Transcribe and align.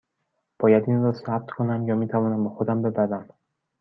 باید 0.59 0.83
این 0.87 1.01
را 1.03 1.11
ثبت 1.13 1.49
کنم 1.51 1.87
یا 1.87 1.95
می 1.95 2.07
توانم 2.07 2.43
با 2.43 2.49
خودم 2.49 2.81
ببرم؟ 2.81 3.29